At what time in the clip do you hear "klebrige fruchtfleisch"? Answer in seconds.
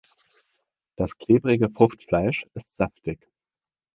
1.19-2.47